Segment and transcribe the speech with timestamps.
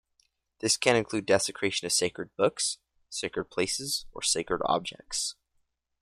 [0.61, 2.79] This can include desecration of sacred books,
[3.11, 5.35] sacred places or sacred objects.